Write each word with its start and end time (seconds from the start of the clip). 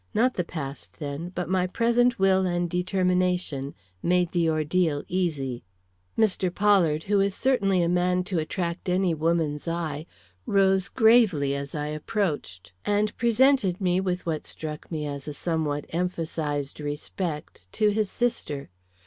Not 0.15 0.33
the 0.33 0.43
past, 0.43 0.97
then, 0.97 1.29
but 1.29 1.47
my 1.47 1.67
present 1.67 2.17
will 2.17 2.43
and 2.47 2.67
determination 2.67 3.75
made 4.01 4.31
the 4.31 4.49
ordeal 4.49 5.03
easy. 5.07 5.63
Mr. 6.17 6.51
Pollard, 6.51 7.03
who 7.03 7.19
is 7.19 7.35
certainly 7.35 7.83
a 7.83 7.87
man 7.87 8.23
to 8.23 8.39
attract 8.39 8.89
any 8.89 9.13
woman's 9.13 9.67
eye, 9.67 10.07
rose 10.47 10.89
gravely 10.89 11.53
as 11.53 11.75
I 11.75 11.85
approached, 11.85 12.73
and 12.83 13.15
presented 13.17 13.79
me 13.79 14.01
with 14.01 14.25
what 14.25 14.47
struck 14.47 14.91
me 14.91 15.05
as 15.05 15.27
a 15.27 15.35
somewhat 15.35 15.85
emphasized 15.91 16.79
respect, 16.79 17.67
to 17.73 17.89
his 17.89 18.09
sister. 18.09 18.71